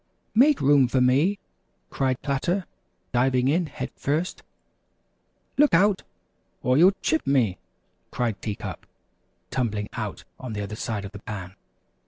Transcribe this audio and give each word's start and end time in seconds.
"Make 0.33 0.61
room 0.61 0.87
for 0.87 0.99
me," 0.99 1.37
cried 1.91 2.23
Platter, 2.23 2.65
diving 3.11 3.47
in 3.47 3.67
head 3.67 3.91
first. 3.95 4.41
"Look 5.59 5.75
out, 5.75 6.01
or 6.63 6.75
you'll 6.75 6.95
chip 7.03 7.27
me," 7.27 7.59
cried 8.09 8.41
Tea 8.41 8.55
Cup, 8.55 8.87
tumbling 9.51 9.89
out 9.93 10.23
on 10.39 10.53
the 10.53 10.61
other 10.63 10.75
side 10.75 11.05
of 11.05 11.11
the 11.11 11.19
pan. 11.19 11.53